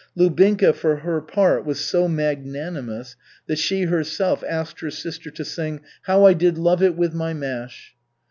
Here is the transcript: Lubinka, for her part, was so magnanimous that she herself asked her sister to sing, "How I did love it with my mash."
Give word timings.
Lubinka, 0.17 0.73
for 0.73 0.95
her 1.01 1.21
part, 1.21 1.63
was 1.63 1.79
so 1.79 2.07
magnanimous 2.07 3.15
that 3.45 3.59
she 3.59 3.83
herself 3.83 4.43
asked 4.49 4.79
her 4.79 4.89
sister 4.89 5.29
to 5.29 5.45
sing, 5.45 5.79
"How 6.05 6.25
I 6.25 6.33
did 6.33 6.57
love 6.57 6.81
it 6.81 6.97
with 6.97 7.13
my 7.13 7.35
mash." 7.35 7.93